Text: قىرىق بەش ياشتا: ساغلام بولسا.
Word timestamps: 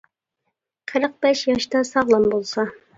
قىرىق 0.93 1.15
بەش 1.27 1.47
ياشتا: 1.53 1.85
ساغلام 1.95 2.31
بولسا. 2.37 2.71